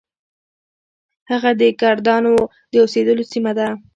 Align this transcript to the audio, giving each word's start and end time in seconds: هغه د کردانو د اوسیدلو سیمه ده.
هغه 1.31 1.51
د 1.61 1.61
کردانو 1.81 2.33
د 2.71 2.73
اوسیدلو 2.83 3.23
سیمه 3.33 3.51
ده. 3.57 3.67